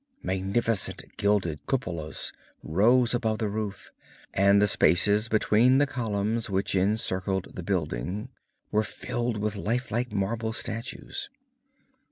[0.23, 3.91] Magnificent gilded cupolas rose above the roof,
[4.33, 8.29] and the spaces between the columns which encircled the building
[8.71, 11.29] were filled with life like marble statues.